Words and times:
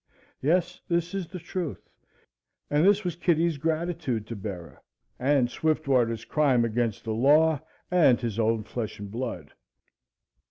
Yes, 0.41 0.81
this 0.87 1.13
is 1.13 1.27
the 1.27 1.37
truth, 1.37 1.87
and 2.71 2.83
this 2.83 3.03
was 3.03 3.15
Kitty's 3.15 3.59
gratitude 3.59 4.25
to 4.25 4.35
Bera 4.35 4.81
and 5.19 5.47
Swiftwater's 5.47 6.25
crime 6.25 6.65
against 6.65 7.03
the 7.03 7.13
law 7.13 7.61
and 7.91 8.19
his 8.19 8.39
own 8.39 8.63
flesh 8.63 8.97
and 8.97 9.11
blood. 9.11 9.51